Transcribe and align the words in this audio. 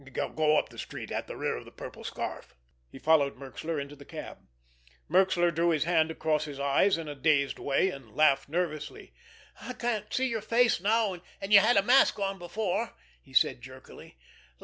Go 0.13 0.57
up 0.57 0.69
the 0.69 0.79
street 0.79 1.11
at 1.11 1.27
the 1.27 1.35
rear 1.37 1.55
of 1.57 1.63
The 1.63 1.69
Purple 1.71 2.03
Scarf!" 2.03 2.55
He 2.89 2.97
followed 2.97 3.35
Merxler 3.35 3.79
into 3.79 3.95
the 3.95 4.03
cab. 4.03 4.39
Merxler 5.07 5.53
drew 5.53 5.69
his 5.69 5.83
hand 5.83 6.09
across 6.09 6.45
his 6.45 6.59
eyes 6.59 6.97
in 6.97 7.07
a 7.07 7.13
dazed 7.13 7.59
way, 7.59 7.91
and 7.91 8.15
laughed 8.15 8.49
nervously. 8.49 9.13
"I 9.61 9.73
can't 9.73 10.11
see 10.11 10.25
your 10.27 10.41
face 10.41 10.81
now, 10.81 11.21
and 11.39 11.53
you 11.53 11.59
had 11.59 11.77
a 11.77 11.83
mask 11.83 12.17
on 12.17 12.39
before," 12.39 12.95
he 13.21 13.31
said 13.33 13.61
jerkily. 13.61 14.17